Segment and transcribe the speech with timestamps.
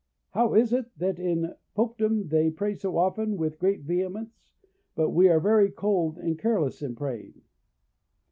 [0.31, 4.55] how is it, that in Popedom they pray so often with great vehemence,
[4.95, 7.39] but we are very cold and careless in praying?